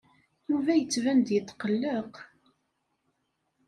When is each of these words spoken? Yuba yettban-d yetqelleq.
Yuba 0.49 0.71
yettban-d 0.75 1.27
yetqelleq. 1.35 2.13